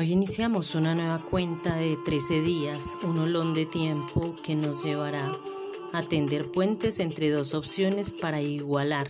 [0.00, 5.30] Hoy iniciamos una nueva cuenta de 13 días, un olón de tiempo que nos llevará
[5.92, 9.06] a tender puentes entre dos opciones para igualar,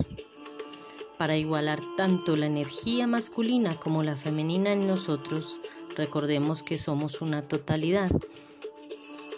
[1.17, 5.61] para igualar tanto la energía masculina como la femenina en nosotros.
[5.97, 8.11] Recordemos que somos una totalidad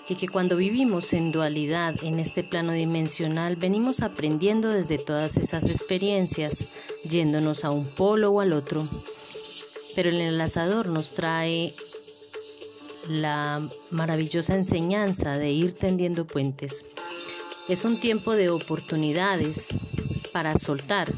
[0.09, 5.67] y que cuando vivimos en dualidad en este plano dimensional venimos aprendiendo desde todas esas
[5.67, 6.69] experiencias,
[7.05, 8.83] yéndonos a un polo o al otro
[9.95, 11.75] pero el enlazador nos trae
[13.09, 16.85] la maravillosa enseñanza de ir tendiendo puentes.
[17.69, 19.69] Es un tiempo de oportunidades
[20.33, 21.13] para soltar,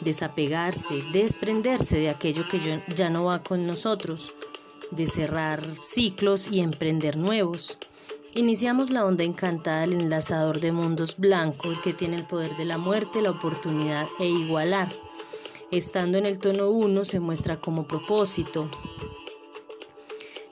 [0.00, 4.34] desapegarse, desprenderse de aquello que ya no va con nosotros,
[4.90, 7.78] de cerrar ciclos y emprender nuevos.
[8.34, 12.64] Iniciamos la onda encantada del enlazador de mundos blanco, el que tiene el poder de
[12.64, 14.88] la muerte, la oportunidad e igualar.
[15.72, 18.68] Estando en el tono 1 se muestra como propósito.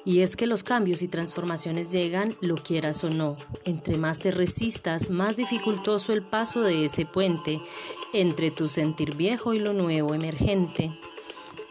[0.07, 3.37] Y es que los cambios y transformaciones llegan, lo quieras o no.
[3.67, 7.61] Entre más te resistas, más dificultoso el paso de ese puente
[8.15, 10.91] entre tu sentir viejo y lo nuevo emergente.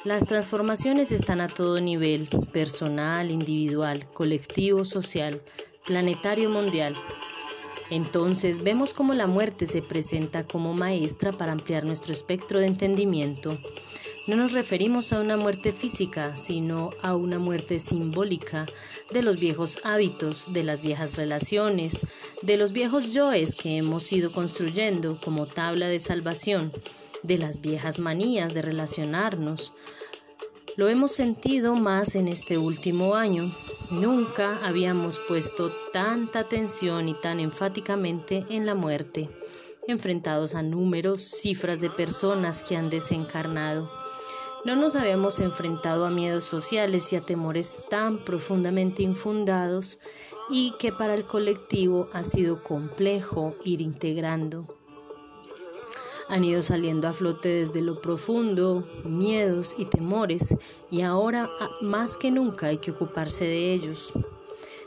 [0.04, 5.42] Las transformaciones están a todo nivel, personal, individual, colectivo, social,
[5.88, 6.96] planetario, mundial.
[7.90, 13.56] Entonces vemos cómo la muerte se presenta como maestra para ampliar nuestro espectro de entendimiento.
[14.28, 18.68] No nos referimos a una muerte física, sino a una muerte simbólica
[19.12, 22.06] de los viejos hábitos, de las viejas relaciones,
[22.44, 26.72] de los viejos yoes que hemos ido construyendo como tabla de salvación,
[27.24, 29.74] de las viejas manías de relacionarnos.
[30.80, 33.44] Lo hemos sentido más en este último año,
[33.92, 39.30] Nunca habíamos puesto tanta atención y tan enfáticamente en la muerte,
[39.90, 43.92] enfrentados a números, cifras de personas que han desencarnado.
[44.64, 50.00] No nos habíamos enfrentado a miedos sociales y a temores tan profundamente infundados
[50.50, 54.79] y que para el colectivo ha sido complejo ir integrando
[56.30, 60.56] han ido saliendo a flote desde lo profundo, miedos y temores,
[60.92, 64.14] y ahora ah, más que nunca hay que ocuparse de ellos.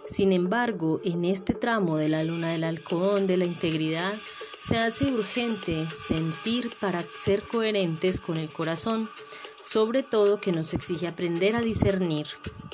[0.06, 5.12] Sin embargo, en este tramo de la luna del halcón de la integridad, se hace
[5.12, 9.09] urgente sentir para ser coherentes con el corazón,
[9.64, 12.28] sobre todo que nos exige aprender a discernir.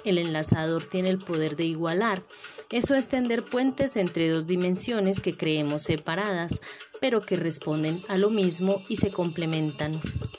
[0.04, 2.22] El enlazador tiene el poder de igualar,
[2.70, 6.60] eso es tender puentes entre dos dimensiones que creemos separadas,
[7.00, 9.98] pero que responden a lo mismo y se complementan.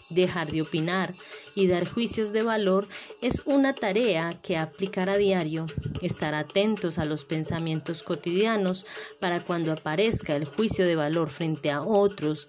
[0.10, 1.14] Dejar de opinar
[1.56, 2.88] y dar juicios de valor
[3.22, 5.66] es una tarea que aplicar a diario.
[6.02, 8.86] Estar atentos a los pensamientos cotidianos
[9.20, 12.48] para cuando aparezca el juicio de valor frente a otros,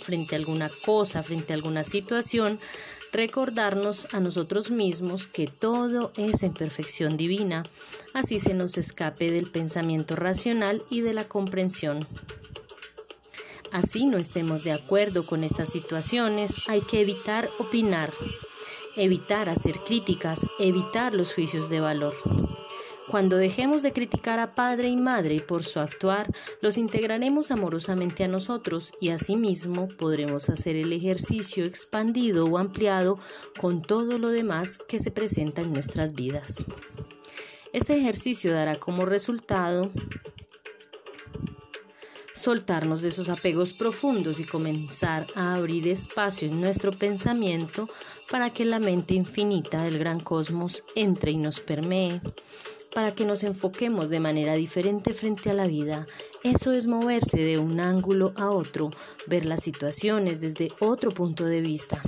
[0.00, 2.58] frente a alguna cosa, frente a alguna situación,
[3.12, 7.64] recordarnos a nosotros mismos que todo es en perfección divina,
[8.14, 12.00] así se nos escape del pensamiento racional y de la comprensión.
[13.76, 18.10] Así no estemos de acuerdo con estas situaciones, hay que evitar opinar,
[18.96, 22.14] evitar hacer críticas, evitar los juicios de valor.
[23.10, 26.32] Cuando dejemos de criticar a padre y madre por su actuar,
[26.62, 33.18] los integraremos amorosamente a nosotros y asimismo podremos hacer el ejercicio expandido o ampliado
[33.60, 36.64] con todo lo demás que se presenta en nuestras vidas.
[37.74, 39.90] Este ejercicio dará como resultado
[42.36, 47.88] soltarnos de esos apegos profundos y comenzar a abrir espacio en nuestro pensamiento
[48.30, 52.20] para que la mente infinita del gran cosmos entre y nos permee
[52.94, 56.06] para que nos enfoquemos de manera diferente frente a la vida.
[56.42, 58.90] Eso es moverse de un ángulo a otro,
[59.26, 62.00] ver las situaciones desde otro punto de vista.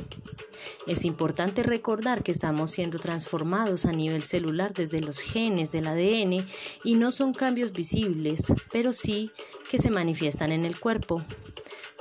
[0.88, 6.43] Es importante recordar que estamos siendo transformados a nivel celular desde los genes del ADN
[6.82, 9.31] y no son cambios visibles, pero sí
[9.70, 11.23] que se manifiestan en el cuerpo.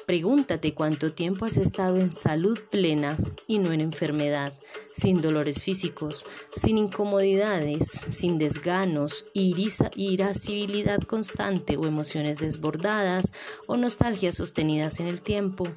[0.06, 4.54] Pregúntate cuánto tiempo has estado en salud plena y no en enfermedad,
[4.96, 6.26] sin dolores físicos,
[6.56, 13.34] sin incomodidades, sin desganos, irascibilidad constante o emociones desbordadas
[13.66, 15.68] o nostalgias sostenidas en el tiempo.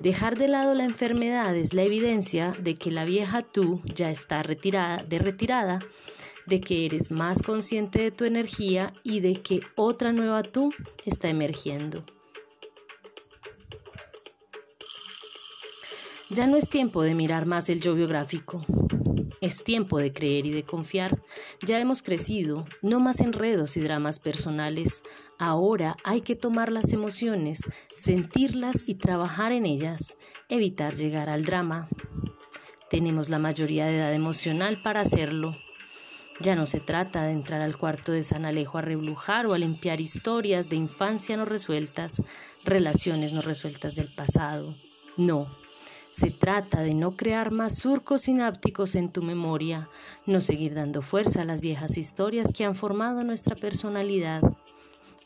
[0.00, 4.42] Dejar de lado la enfermedad es la evidencia de que la vieja tú ya está
[4.44, 5.80] retirada, de retirada,
[6.46, 10.72] de que eres más consciente de tu energía y de que otra nueva tú
[11.04, 12.04] está emergiendo.
[16.30, 18.64] Ya no es tiempo de mirar más el yo biográfico.
[19.40, 21.18] Es tiempo de creer y de confiar.
[21.66, 25.02] Ya hemos crecido, no más enredos y dramas personales.
[25.38, 27.60] Ahora hay que tomar las emociones,
[27.96, 30.16] sentirlas y trabajar en ellas,
[30.48, 31.88] evitar llegar al drama.
[32.90, 35.54] Tenemos la mayoría de edad emocional para hacerlo.
[36.40, 39.58] Ya no se trata de entrar al cuarto de San Alejo a reblujar o a
[39.58, 42.22] limpiar historias de infancia no resueltas,
[42.64, 44.74] relaciones no resueltas del pasado.
[45.16, 45.48] No,
[46.10, 49.88] se trata de no crear más surcos sinápticos en tu memoria,
[50.26, 54.42] no seguir dando fuerza a las viejas historias que han formado nuestra personalidad.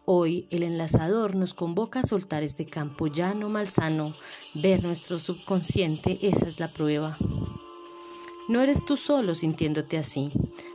[0.04, 4.12] Hoy el enlazador nos convoca a soltar este campo llano malsano,
[4.54, 7.16] ver nuestro subconsciente, esa es la prueba.
[8.48, 10.30] No eres tú solo sintiéndote así.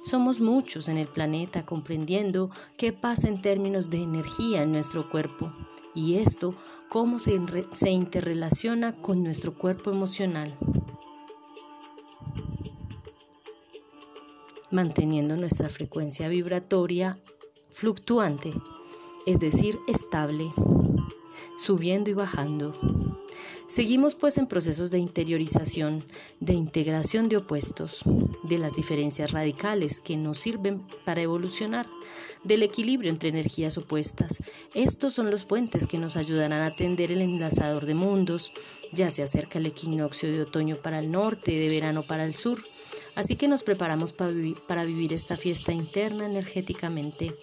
[0.05, 5.51] Somos muchos en el planeta comprendiendo qué pasa en términos de energía en nuestro cuerpo
[5.97, 6.53] y esto
[6.89, 7.33] cómo se,
[7.89, 10.55] interrelaciona con nuestro cuerpo emocional.
[14.69, 17.17] Manteniendo nuestra frecuencia vibratoria
[17.71, 18.51] fluctuante,
[19.25, 20.51] es decir, estable,
[21.57, 22.73] subiendo y bajando.
[23.65, 26.03] Seguimos pues en procesos de interiorización,
[26.39, 28.03] de integración de opuestos,
[28.43, 31.87] de las diferencias radicales que nos sirven para evolucionar,
[32.47, 34.41] del equilibrio entre energías opuestas.
[34.73, 38.51] Estos son los puentes que nos ayudarán a atender el enlazador de mundos.
[38.93, 42.61] Ya se acerca el equinoccio de otoño para el norte, de verano para el sur.
[43.15, 44.31] Así que nos preparamos para,
[44.67, 47.33] para vivir esta fiesta interna energéticamente,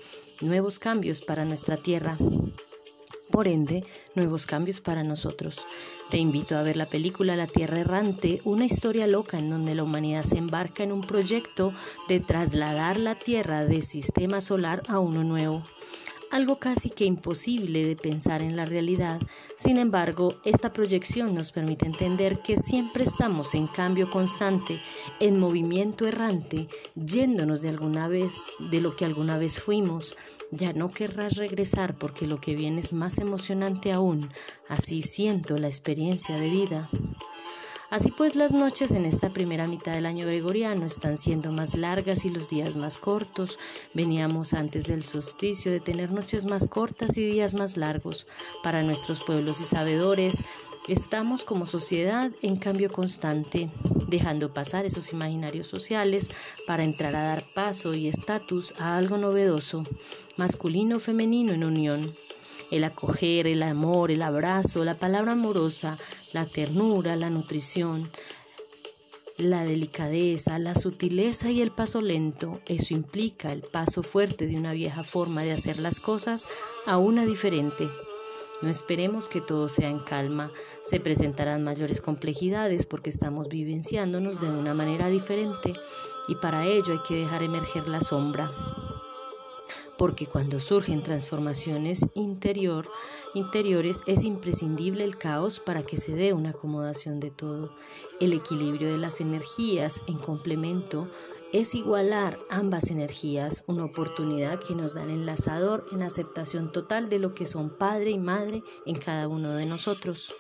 [0.41, 2.17] nuevos cambios para nuestra tierra
[3.35, 3.83] por ende,
[4.15, 5.59] nuevos cambios para nosotros.
[6.09, 9.83] Te invito a ver la película La Tierra Errante, una historia loca en donde la
[9.83, 11.75] humanidad se embarca en un proyecto
[12.07, 15.65] de trasladar la Tierra de sistema solar a uno nuevo
[16.35, 19.21] algo casi que imposible de pensar en la realidad.
[19.57, 24.81] Sin embargo, esta proyección nos permite entender que siempre estamos en cambio constante,
[25.21, 26.67] en movimiento errante,
[26.97, 30.17] yéndonos de alguna vez de lo que alguna vez fuimos.
[30.57, 34.31] Ya no querrás regresar porque lo que viene es más emocionante aún.
[34.69, 36.89] Así siento la experiencia de vida.
[37.91, 42.25] Así pues, las noches en esta primera mitad del año gregoriano están siendo más largas
[42.25, 43.59] y los días más cortos.
[43.95, 48.27] Veníamos antes del solsticio de tener noches más cortas y días más largos.
[48.63, 50.43] Para nuestros pueblos y sabedores,
[50.89, 53.71] estamos como sociedad en cambio constante,
[54.09, 56.31] dejando pasar esos imaginarios sociales
[56.67, 59.83] para entrar a dar paso y estatus a algo novedoso,
[60.37, 62.15] masculino o femenino en unión
[62.71, 65.97] el acoger, el amor, el abrazo, la palabra amorosa,
[66.33, 68.11] la ternura, la nutrición,
[69.37, 74.73] la delicadeza, la sutileza y el paso lento, eso implica el paso fuerte de una
[74.73, 76.47] vieja forma de hacer las cosas
[76.87, 77.89] a una diferente.
[78.65, 80.51] No esperemos que todo sea en calma,
[80.85, 85.75] se presentarán mayores complejidades porque estamos vivenciándonos de una manera diferente
[86.29, 88.51] y para ello hay que dejar emerger la sombra
[89.99, 92.89] porque cuando surgen transformaciones interior,
[93.35, 97.75] interiores es imprescindible el caos para que se dé una acomodación de todo.
[98.21, 101.09] El equilibrio de las energías en complemento
[101.55, 107.21] es igualar ambas energías, una oportunidad que nos da el enlazador en aceptación total de
[107.21, 110.35] lo que son padre y madre en cada uno de nosotros.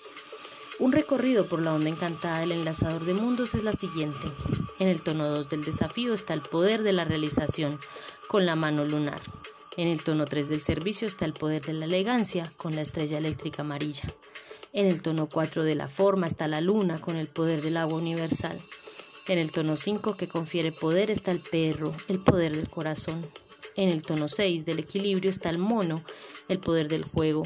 [0.81, 4.27] Un recorrido por la onda encantada del enlazador de mundos es la siguiente.
[4.81, 7.79] En el tono 2 del desafío está el poder de la realización
[8.27, 9.21] con la mano lunar.
[9.77, 13.19] En el tono 3 del servicio está el poder de la elegancia con la estrella
[13.19, 14.13] eléctrica amarilla.
[14.73, 17.99] En el tono 4 de la forma está la luna con el poder del agua
[17.99, 18.61] universal.
[19.27, 23.25] En el tono 5 que confiere poder está el perro, el poder del corazón.
[23.75, 26.03] En el tono 6 del equilibrio está el mono,
[26.49, 27.43] el poder del juego.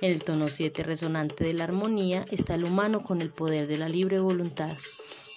[0.00, 3.78] En el tono 7 resonante de la armonía está el humano con el poder de
[3.78, 4.70] la libre voluntad.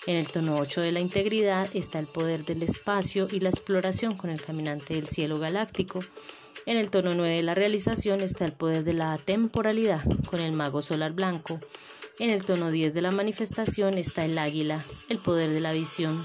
[0.05, 4.15] En el tono 8 de la integridad está el poder del espacio y la exploración
[4.15, 6.00] con el caminante del cielo galáctico.
[6.67, 10.53] En el tono 9 de la realización está el poder de la temporalidad con el
[10.53, 11.59] mago solar blanco.
[12.21, 16.15] En el tono 10 de la manifestación está el águila, el poder de la visión.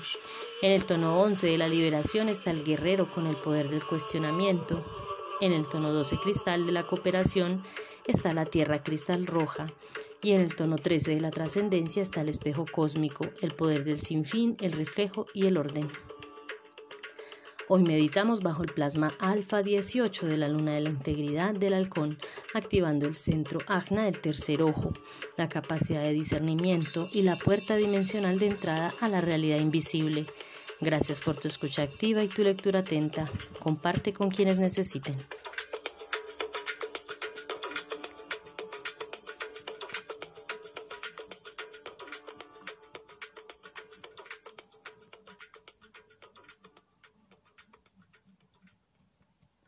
[0.61, 4.85] En el tono 11 de la liberación está el guerrero con el poder del cuestionamiento.
[5.41, 7.63] En el tono 12 cristal de la cooperación
[8.07, 9.69] está la tierra cristal roja
[10.23, 13.99] y en el tono 13 de la trascendencia está el espejo cósmico, el poder del
[13.99, 15.89] sinfín, el reflejo y el orden.
[17.69, 22.17] Hoy meditamos bajo el plasma alfa 18 de la luna de la integridad del halcón,
[22.55, 24.93] activando el centro agna del tercer ojo,
[25.37, 30.27] la capacidad de discernimiento y la puerta dimensional de entrada a la realidad invisible.
[30.81, 33.25] Gracias por tu escucha activa y tu lectura atenta.
[33.59, 35.17] Comparte con quienes necesiten.